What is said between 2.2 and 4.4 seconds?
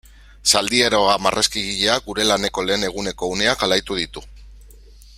laneko lehen eguneko uneak alaitu ditu.